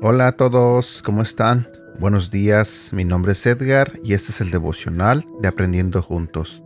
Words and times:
Hola 0.00 0.28
a 0.28 0.32
todos, 0.32 1.02
¿cómo 1.02 1.22
están? 1.22 1.68
Buenos 2.00 2.30
días, 2.30 2.90
mi 2.92 3.04
nombre 3.04 3.32
es 3.32 3.44
Edgar 3.44 4.00
y 4.02 4.14
este 4.14 4.32
es 4.32 4.40
el 4.40 4.50
devocional 4.50 5.26
de 5.40 5.48
Aprendiendo 5.48 6.00
Juntos. 6.02 6.62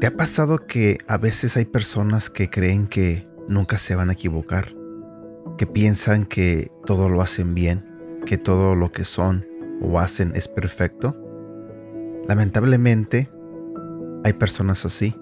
¿Te 0.00 0.08
ha 0.08 0.16
pasado 0.16 0.66
que 0.66 0.98
a 1.06 1.16
veces 1.16 1.56
hay 1.56 1.64
personas 1.64 2.28
que 2.28 2.50
creen 2.50 2.86
que 2.86 3.28
nunca 3.48 3.78
se 3.78 3.94
van 3.94 4.10
a 4.10 4.12
equivocar? 4.12 4.74
Que 5.56 5.66
piensan 5.66 6.26
que 6.26 6.70
todo 6.84 7.08
lo 7.08 7.22
hacen 7.22 7.54
bien, 7.54 7.91
que 8.26 8.38
todo 8.38 8.76
lo 8.76 8.92
que 8.92 9.04
son 9.04 9.46
o 9.80 9.98
hacen 9.98 10.32
es 10.34 10.48
perfecto? 10.48 11.16
Lamentablemente, 12.28 13.30
hay 14.24 14.32
personas 14.34 14.84
así, 14.84 15.14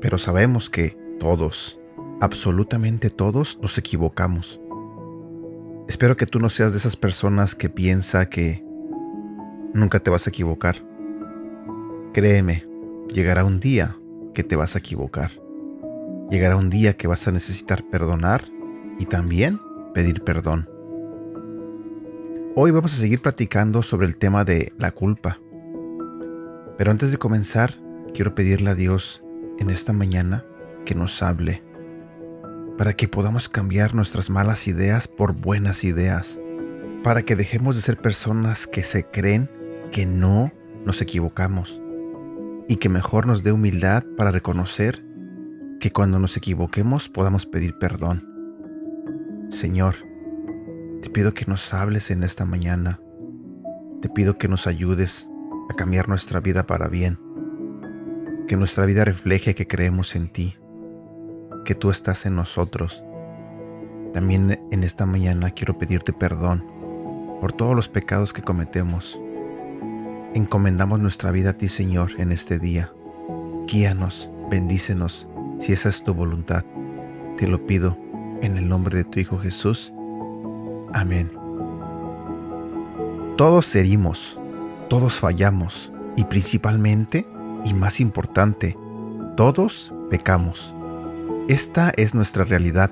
pero 0.00 0.18
sabemos 0.18 0.68
que 0.70 0.96
todos, 1.18 1.80
absolutamente 2.20 3.10
todos, 3.10 3.58
nos 3.60 3.78
equivocamos. 3.78 4.60
Espero 5.88 6.16
que 6.16 6.26
tú 6.26 6.38
no 6.38 6.50
seas 6.50 6.72
de 6.72 6.78
esas 6.78 6.96
personas 6.96 7.54
que 7.54 7.70
piensa 7.70 8.28
que 8.28 8.62
nunca 9.72 9.98
te 10.00 10.10
vas 10.10 10.26
a 10.26 10.30
equivocar. 10.30 10.76
Créeme, 12.12 12.66
llegará 13.08 13.44
un 13.44 13.58
día 13.58 13.96
que 14.34 14.44
te 14.44 14.56
vas 14.56 14.74
a 14.74 14.80
equivocar. 14.80 15.30
Llegará 16.30 16.56
un 16.56 16.68
día 16.68 16.94
que 16.94 17.08
vas 17.08 17.26
a 17.26 17.32
necesitar 17.32 17.84
perdonar 17.90 18.44
y 18.98 19.06
también 19.06 19.60
pedir 19.94 20.22
perdón. 20.22 20.68
Hoy 22.60 22.72
vamos 22.72 22.92
a 22.92 22.96
seguir 22.96 23.22
platicando 23.22 23.84
sobre 23.84 24.08
el 24.08 24.16
tema 24.16 24.44
de 24.44 24.72
la 24.78 24.90
culpa. 24.90 25.38
Pero 26.76 26.90
antes 26.90 27.12
de 27.12 27.16
comenzar, 27.16 27.78
quiero 28.12 28.34
pedirle 28.34 28.70
a 28.70 28.74
Dios 28.74 29.22
en 29.60 29.70
esta 29.70 29.92
mañana 29.92 30.44
que 30.84 30.96
nos 30.96 31.22
hable 31.22 31.62
para 32.76 32.94
que 32.94 33.06
podamos 33.06 33.48
cambiar 33.48 33.94
nuestras 33.94 34.28
malas 34.28 34.66
ideas 34.66 35.06
por 35.06 35.34
buenas 35.34 35.84
ideas, 35.84 36.40
para 37.04 37.22
que 37.22 37.36
dejemos 37.36 37.76
de 37.76 37.82
ser 37.82 37.96
personas 37.96 38.66
que 38.66 38.82
se 38.82 39.04
creen 39.04 39.48
que 39.92 40.04
no 40.04 40.52
nos 40.84 41.00
equivocamos 41.00 41.80
y 42.66 42.78
que 42.78 42.88
mejor 42.88 43.28
nos 43.28 43.44
dé 43.44 43.52
humildad 43.52 44.02
para 44.16 44.32
reconocer 44.32 45.04
que 45.78 45.92
cuando 45.92 46.18
nos 46.18 46.36
equivoquemos 46.36 47.08
podamos 47.08 47.46
pedir 47.46 47.78
perdón. 47.78 48.26
Señor, 49.48 50.07
te 51.08 51.14
pido 51.14 51.32
que 51.32 51.46
nos 51.46 51.72
hables 51.72 52.10
en 52.10 52.22
esta 52.22 52.44
mañana, 52.44 53.00
te 54.02 54.10
pido 54.10 54.36
que 54.36 54.46
nos 54.46 54.66
ayudes 54.66 55.26
a 55.70 55.74
cambiar 55.74 56.06
nuestra 56.06 56.38
vida 56.38 56.66
para 56.66 56.86
bien, 56.88 57.18
que 58.46 58.58
nuestra 58.58 58.84
vida 58.84 59.06
refleje 59.06 59.54
que 59.54 59.66
creemos 59.66 60.14
en 60.14 60.28
ti 60.28 60.58
que 61.64 61.74
tú 61.74 61.88
estás 61.88 62.26
en 62.26 62.36
nosotros. 62.36 63.02
También 64.12 64.60
en 64.70 64.84
esta 64.84 65.06
mañana 65.06 65.50
quiero 65.52 65.78
pedirte 65.78 66.12
perdón 66.12 66.62
por 67.40 67.54
todos 67.54 67.74
los 67.74 67.88
pecados 67.88 68.34
que 68.34 68.42
cometemos. 68.42 69.18
Encomendamos 70.34 71.00
nuestra 71.00 71.30
vida 71.30 71.50
a 71.50 71.54
ti, 71.54 71.68
Señor, 71.68 72.10
en 72.18 72.32
este 72.32 72.58
día. 72.58 72.92
Guíanos, 73.66 74.30
bendícenos, 74.50 75.26
si 75.58 75.72
esa 75.72 75.88
es 75.88 76.04
tu 76.04 76.12
voluntad. 76.12 76.66
Te 77.38 77.48
lo 77.48 77.66
pido 77.66 77.96
en 78.42 78.58
el 78.58 78.68
nombre 78.68 78.98
de 78.98 79.04
tu 79.04 79.20
Hijo 79.20 79.38
Jesús. 79.38 79.94
Amén. 80.92 81.30
Todos 83.36 83.74
herimos, 83.76 84.38
todos 84.88 85.14
fallamos 85.14 85.92
y 86.16 86.24
principalmente, 86.24 87.26
y 87.64 87.74
más 87.74 88.00
importante, 88.00 88.76
todos 89.36 89.92
pecamos. 90.10 90.74
Esta 91.48 91.92
es 91.96 92.14
nuestra 92.14 92.44
realidad. 92.44 92.90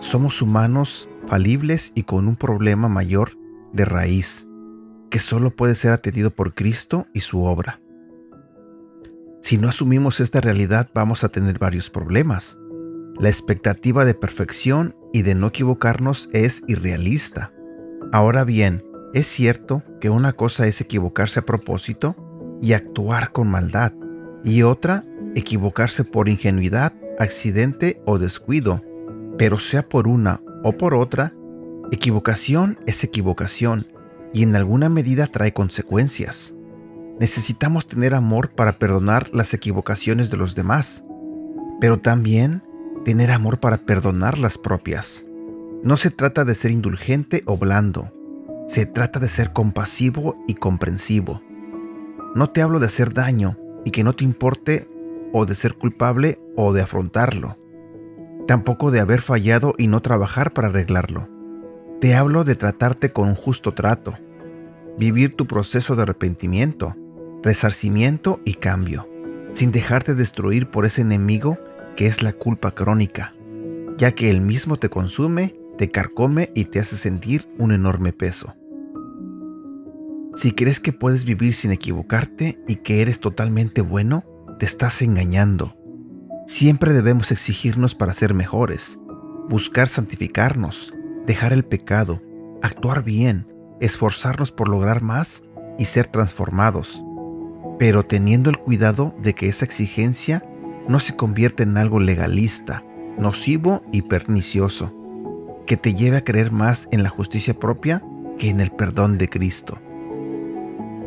Somos 0.00 0.42
humanos 0.42 1.08
falibles 1.26 1.92
y 1.94 2.02
con 2.02 2.28
un 2.28 2.36
problema 2.36 2.88
mayor 2.88 3.38
de 3.72 3.84
raíz, 3.84 4.46
que 5.10 5.18
solo 5.18 5.54
puede 5.54 5.74
ser 5.74 5.92
atendido 5.92 6.30
por 6.30 6.54
Cristo 6.54 7.06
y 7.12 7.20
su 7.20 7.44
obra. 7.44 7.80
Si 9.40 9.58
no 9.58 9.68
asumimos 9.68 10.18
esta 10.20 10.40
realidad 10.40 10.90
vamos 10.92 11.22
a 11.22 11.28
tener 11.28 11.58
varios 11.58 11.90
problemas. 11.90 12.58
La 13.18 13.28
expectativa 13.28 14.04
de 14.04 14.14
perfección 14.14 14.96
y 15.16 15.22
de 15.22 15.34
no 15.34 15.46
equivocarnos 15.46 16.28
es 16.34 16.62
irrealista. 16.66 17.50
Ahora 18.12 18.44
bien, 18.44 18.84
es 19.14 19.26
cierto 19.26 19.82
que 19.98 20.10
una 20.10 20.34
cosa 20.34 20.66
es 20.66 20.82
equivocarse 20.82 21.40
a 21.40 21.46
propósito 21.46 22.58
y 22.60 22.74
actuar 22.74 23.32
con 23.32 23.48
maldad, 23.48 23.94
y 24.44 24.60
otra, 24.60 25.06
equivocarse 25.34 26.04
por 26.04 26.28
ingenuidad 26.28 26.92
accidente 27.18 27.98
o 28.04 28.18
descuido, 28.18 28.82
pero 29.38 29.58
sea 29.58 29.88
por 29.88 30.06
una 30.06 30.40
o 30.62 30.72
por 30.72 30.92
otra, 30.92 31.32
equivocación 31.90 32.78
es 32.86 33.02
equivocación 33.02 33.86
y 34.34 34.42
en 34.42 34.54
alguna 34.54 34.90
medida 34.90 35.28
trae 35.28 35.54
consecuencias. 35.54 36.54
Necesitamos 37.18 37.88
tener 37.88 38.12
amor 38.12 38.50
para 38.50 38.78
perdonar 38.78 39.30
las 39.32 39.54
equivocaciones 39.54 40.28
de 40.28 40.36
los 40.36 40.54
demás, 40.54 41.06
pero 41.80 42.00
también 42.00 42.62
tener 43.06 43.30
amor 43.30 43.60
para 43.60 43.76
perdonar 43.76 44.36
las 44.36 44.58
propias. 44.58 45.24
No 45.84 45.96
se 45.96 46.10
trata 46.10 46.44
de 46.44 46.56
ser 46.56 46.72
indulgente 46.72 47.44
o 47.46 47.56
blando, 47.56 48.12
se 48.66 48.84
trata 48.84 49.20
de 49.20 49.28
ser 49.28 49.52
compasivo 49.52 50.34
y 50.48 50.54
comprensivo. 50.54 51.40
No 52.34 52.50
te 52.50 52.62
hablo 52.62 52.80
de 52.80 52.86
hacer 52.86 53.14
daño 53.14 53.58
y 53.84 53.92
que 53.92 54.02
no 54.02 54.16
te 54.16 54.24
importe 54.24 54.88
o 55.32 55.46
de 55.46 55.54
ser 55.54 55.74
culpable 55.74 56.40
o 56.56 56.72
de 56.72 56.82
afrontarlo. 56.82 57.56
Tampoco 58.48 58.90
de 58.90 58.98
haber 58.98 59.20
fallado 59.20 59.74
y 59.78 59.86
no 59.86 60.02
trabajar 60.02 60.52
para 60.52 60.66
arreglarlo. 60.66 61.28
Te 62.00 62.16
hablo 62.16 62.42
de 62.42 62.56
tratarte 62.56 63.12
con 63.12 63.28
un 63.28 63.36
justo 63.36 63.72
trato, 63.72 64.14
vivir 64.98 65.36
tu 65.36 65.46
proceso 65.46 65.94
de 65.94 66.02
arrepentimiento, 66.02 66.96
resarcimiento 67.44 68.40
y 68.44 68.54
cambio, 68.54 69.08
sin 69.52 69.70
dejarte 69.70 70.16
destruir 70.16 70.72
por 70.72 70.86
ese 70.86 71.02
enemigo 71.02 71.56
que 71.96 72.06
es 72.06 72.22
la 72.22 72.32
culpa 72.32 72.72
crónica, 72.72 73.34
ya 73.96 74.12
que 74.12 74.30
él 74.30 74.40
mismo 74.40 74.76
te 74.76 74.90
consume, 74.90 75.56
te 75.78 75.90
carcome 75.90 76.50
y 76.54 76.66
te 76.66 76.78
hace 76.78 76.96
sentir 76.96 77.48
un 77.58 77.72
enorme 77.72 78.12
peso. 78.12 78.54
Si 80.34 80.52
crees 80.52 80.80
que 80.80 80.92
puedes 80.92 81.24
vivir 81.24 81.54
sin 81.54 81.72
equivocarte 81.72 82.62
y 82.68 82.76
que 82.76 83.00
eres 83.00 83.20
totalmente 83.20 83.80
bueno, 83.80 84.24
te 84.58 84.66
estás 84.66 85.00
engañando. 85.00 85.76
Siempre 86.46 86.92
debemos 86.92 87.32
exigirnos 87.32 87.94
para 87.94 88.12
ser 88.12 88.34
mejores, 88.34 88.98
buscar 89.48 89.88
santificarnos, 89.88 90.92
dejar 91.26 91.52
el 91.52 91.64
pecado, 91.64 92.22
actuar 92.62 93.02
bien, 93.02 93.46
esforzarnos 93.80 94.52
por 94.52 94.68
lograr 94.68 95.02
más 95.02 95.42
y 95.78 95.86
ser 95.86 96.06
transformados, 96.06 97.02
pero 97.78 98.04
teniendo 98.04 98.50
el 98.50 98.58
cuidado 98.58 99.14
de 99.22 99.34
que 99.34 99.48
esa 99.48 99.64
exigencia 99.64 100.44
no 100.88 101.00
se 101.00 101.16
convierta 101.16 101.62
en 101.62 101.76
algo 101.76 102.00
legalista, 102.00 102.84
nocivo 103.18 103.82
y 103.92 104.02
pernicioso, 104.02 104.92
que 105.66 105.76
te 105.76 105.94
lleve 105.94 106.18
a 106.18 106.24
creer 106.24 106.52
más 106.52 106.88
en 106.90 107.02
la 107.02 107.08
justicia 107.08 107.54
propia 107.58 108.02
que 108.38 108.50
en 108.50 108.60
el 108.60 108.70
perdón 108.70 109.18
de 109.18 109.28
Cristo. 109.28 109.78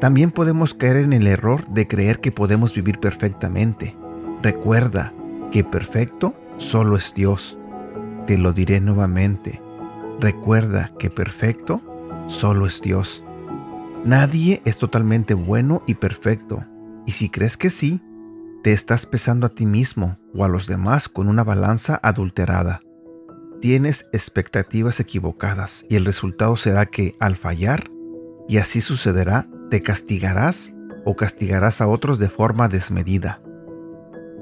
También 0.00 0.32
podemos 0.32 0.74
caer 0.74 0.96
en 0.96 1.12
el 1.12 1.26
error 1.26 1.66
de 1.68 1.86
creer 1.86 2.20
que 2.20 2.32
podemos 2.32 2.74
vivir 2.74 2.98
perfectamente. 2.98 3.96
Recuerda 4.42 5.12
que 5.52 5.62
perfecto 5.62 6.34
solo 6.56 6.96
es 6.96 7.14
Dios. 7.14 7.56
Te 8.26 8.36
lo 8.36 8.52
diré 8.52 8.80
nuevamente. 8.80 9.62
Recuerda 10.18 10.90
que 10.98 11.08
perfecto 11.08 11.80
solo 12.26 12.66
es 12.66 12.82
Dios. 12.82 13.22
Nadie 14.04 14.60
es 14.64 14.78
totalmente 14.78 15.34
bueno 15.34 15.82
y 15.86 15.94
perfecto. 15.94 16.64
Y 17.06 17.12
si 17.12 17.28
crees 17.28 17.56
que 17.56 17.70
sí, 17.70 18.00
te 18.62 18.72
estás 18.72 19.06
pesando 19.06 19.46
a 19.46 19.50
ti 19.50 19.66
mismo 19.66 20.18
o 20.34 20.44
a 20.44 20.48
los 20.48 20.66
demás 20.66 21.08
con 21.08 21.28
una 21.28 21.42
balanza 21.42 21.98
adulterada. 22.02 22.80
Tienes 23.60 24.06
expectativas 24.12 25.00
equivocadas 25.00 25.84
y 25.88 25.96
el 25.96 26.04
resultado 26.04 26.56
será 26.56 26.86
que 26.86 27.16
al 27.18 27.36
fallar, 27.36 27.90
y 28.48 28.58
así 28.58 28.80
sucederá, 28.80 29.48
te 29.70 29.82
castigarás 29.82 30.72
o 31.04 31.16
castigarás 31.16 31.80
a 31.80 31.88
otros 31.88 32.18
de 32.18 32.28
forma 32.28 32.68
desmedida. 32.68 33.42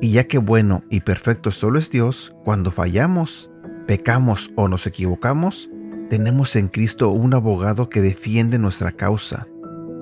Y 0.02 0.12
ya 0.12 0.24
que 0.24 0.38
bueno 0.38 0.84
y 0.90 1.00
perfecto 1.00 1.50
solo 1.50 1.78
es 1.78 1.90
Dios, 1.90 2.34
cuando 2.44 2.70
fallamos, 2.70 3.50
pecamos 3.86 4.50
o 4.56 4.68
nos 4.68 4.86
equivocamos, 4.86 5.70
tenemos 6.10 6.56
en 6.56 6.68
Cristo 6.68 7.10
un 7.10 7.34
abogado 7.34 7.88
que 7.88 8.00
defiende 8.00 8.58
nuestra 8.58 8.92
causa 8.92 9.46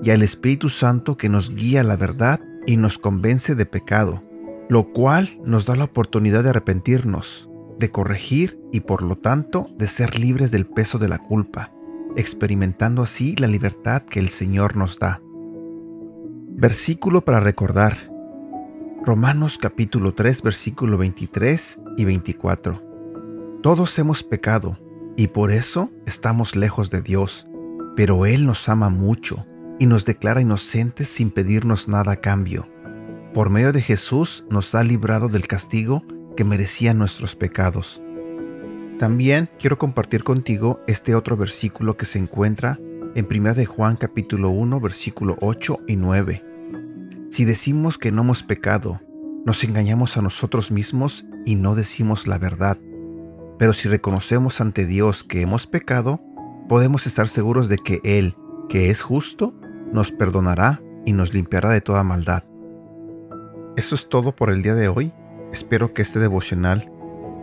y 0.03 0.11
al 0.11 0.23
Espíritu 0.23 0.71
Santo 0.71 1.17
que 1.17 1.29
nos 1.29 1.55
guía 1.55 1.81
a 1.81 1.85
la 1.85 1.97
verdad 1.97 2.41
y 2.69 2.77
nos 2.77 2.99
convence 2.99 3.55
de 3.55 3.65
pecado, 3.65 4.23
lo 4.69 4.93
cual 4.93 5.41
nos 5.43 5.65
da 5.65 5.75
la 5.75 5.85
oportunidad 5.85 6.45
de 6.45 6.51
arrepentirnos, 6.51 7.49
de 7.79 7.91
corregir 7.91 8.61
y 8.71 8.81
por 8.81 9.01
lo 9.01 9.17
tanto 9.17 9.71
de 9.79 9.89
ser 9.89 10.19
libres 10.19 10.51
del 10.51 10.67
peso 10.67 10.99
de 10.99 11.09
la 11.09 11.17
culpa 11.17 11.73
experimentando 12.15 13.03
así 13.03 13.37
la 13.37 13.47
libertad 13.47 14.03
que 14.03 14.21
el 14.21 14.29
Señor 14.29 14.77
nos 14.77 14.99
da. 14.99 15.23
Versículo 16.51 17.25
para 17.25 17.41
recordar. 17.41 17.97
Romanos 19.03 19.57
capítulo 19.57 20.13
3 20.13 20.43
versículo 20.43 20.99
23 20.99 21.81
y 21.97 22.05
24. 22.05 22.83
Todos 23.63 23.99
hemos 23.99 24.23
pecado 24.23 24.77
y 25.17 25.29
por 25.29 25.53
eso 25.53 25.91
estamos 26.05 26.55
lejos 26.55 26.91
de 26.91 27.01
Dios, 27.01 27.49
pero 27.97 28.27
Él 28.27 28.45
nos 28.45 28.69
ama 28.69 28.91
mucho 28.91 29.47
y 29.79 29.87
nos 29.87 30.05
declara 30.05 30.41
inocentes 30.41 31.09
sin 31.09 31.31
pedirnos 31.31 31.89
nada 31.89 32.13
a 32.13 32.17
cambio. 32.17 32.69
Por 33.35 33.51
medio 33.51 33.73
de 33.73 33.83
Jesús 33.83 34.45
nos 34.51 34.75
ha 34.75 34.83
librado 34.83 35.29
del 35.29 35.47
castigo 35.47 36.03
que 36.37 36.45
merecían 36.45 36.99
nuestros 36.99 37.37
pecados. 37.37 38.03
También 38.99 39.49
quiero 39.59 39.79
compartir 39.79 40.25
contigo 40.25 40.81
este 40.87 41.15
otro 41.15 41.37
versículo 41.37 41.97
que 41.97 42.07
se 42.07 42.19
encuentra 42.19 42.81
en 43.15 43.27
1 43.31 43.55
de 43.55 43.67
Juan 43.67 43.97
capítulo 43.97 44.51
1 44.51 44.81
versículo 44.81 45.37
8 45.41 45.81
y 45.87 45.97
9. 45.97 46.45
Si 47.31 47.45
decimos 47.45 47.99
que 47.99 48.11
no 48.11 48.23
hemos 48.23 48.43
pecado, 48.43 49.01
nos 49.45 49.63
engañamos 49.65 50.17
a 50.17 50.23
nosotros 50.23 50.71
mismos 50.71 51.25
y 51.47 51.55
no 51.55 51.75
decimos 51.75 52.27
la 52.27 52.39
verdad. 52.39 52.79
Pero 53.59 53.73
si 53.73 53.89
reconocemos 53.89 54.61
ante 54.61 54.87
Dios 54.87 55.25
que 55.25 55.43
hemos 55.43 55.67
pecado, 55.67 56.21
podemos 56.69 57.07
estar 57.07 57.29
seguros 57.29 57.69
de 57.69 57.79
que 57.79 58.01
Él, 58.05 58.37
que 58.69 58.91
es 58.91 59.03
justo, 59.03 59.58
nos 59.93 60.13
perdonará 60.13 60.83
y 61.05 61.13
nos 61.13 61.33
limpiará 61.35 61.71
de 61.71 61.81
toda 61.81 62.03
maldad. 62.03 62.45
Eso 63.77 63.95
es 63.95 64.09
todo 64.09 64.35
por 64.35 64.51
el 64.51 64.63
día 64.63 64.75
de 64.75 64.89
hoy. 64.89 65.13
Espero 65.53 65.95
que 65.95 66.03
este 66.03 66.19
devocional 66.19 66.91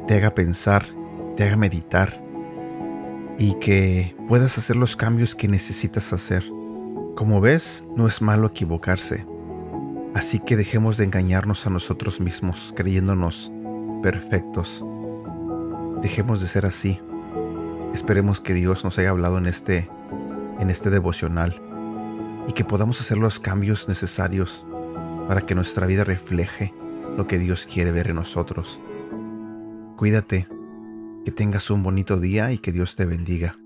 te 0.08 0.16
haga 0.16 0.36
pensar 0.36 0.86
te 1.36 1.44
haga 1.44 1.58
meditar 1.58 2.22
y 3.38 3.56
que 3.56 4.16
puedas 4.28 4.58
hacer 4.58 4.76
los 4.76 4.96
cambios 4.96 5.36
que 5.36 5.48
necesitas 5.48 6.14
hacer. 6.14 6.44
Como 7.16 7.42
ves, 7.42 7.86
no 7.96 8.08
es 8.08 8.22
malo 8.22 8.48
equivocarse. 8.48 9.26
Así 10.14 10.40
que 10.40 10.56
dejemos 10.56 10.96
de 10.98 11.04
engañarnos 11.04 11.68
a 11.68 11.70
nosotros 11.70 12.22
mismos 12.22 12.74
creyéndonos 12.76 13.52
perfectos. 14.02 14.84
Dejemos 16.02 16.40
de 16.40 16.48
ser 16.48 16.66
así. 16.66 17.02
Esperemos 17.94 18.40
que 18.40 18.54
Dios 18.54 18.84
nos 18.86 18.98
haya 18.98 19.10
hablado 19.10 19.38
en 19.38 19.46
este 19.46 19.90
en 20.60 20.70
este 20.70 20.90
devocional 20.90 21.62
y 22.48 22.54
que 22.54 22.64
podamos 22.64 23.02
hacer 23.02 23.18
los 23.18 23.40
cambios 23.40 23.88
necesarios 23.88 24.66
para 25.28 25.42
que 25.42 25.56
nuestra 25.56 25.88
vida 25.88 26.04
refleje 26.04 26.74
lo 27.18 27.28
que 27.28 27.40
Dios 27.40 27.68
quiere 27.72 27.92
ver 27.92 28.10
en 28.10 28.16
nosotros. 28.16 28.80
Cuídate 29.96 30.48
que 31.24 31.32
tengas 31.32 31.70
un 31.72 31.82
bonito 31.82 32.20
día 32.20 32.52
y 32.52 32.58
que 32.58 32.72
Dios 32.72 32.96
te 32.96 33.06
bendiga. 33.06 33.58